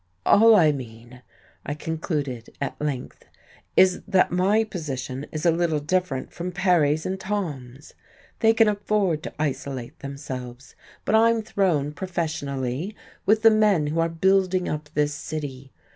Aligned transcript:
"All 0.25 0.55
I 0.55 0.71
mean," 0.71 1.21
I 1.63 1.75
concluded 1.75 2.49
at 2.59 2.81
length, 2.81 3.23
"is 3.77 4.01
that 4.07 4.31
my 4.31 4.63
position 4.63 5.27
is 5.31 5.45
a 5.45 5.51
little 5.51 5.79
different 5.79 6.33
from 6.33 6.51
Perry's 6.51 7.05
and 7.05 7.19
Tom's. 7.19 7.93
They 8.39 8.51
can 8.55 8.67
afford 8.67 9.21
to 9.21 9.33
isolate 9.37 9.99
themselves, 9.99 10.73
but 11.05 11.13
I'm 11.13 11.43
thrown 11.43 11.91
professionally 11.93 12.95
with 13.27 13.43
the 13.43 13.51
men 13.51 13.85
who 13.85 13.99
are 13.99 14.09
building 14.09 14.67
up 14.67 14.89
this 14.95 15.13
city. 15.13 15.71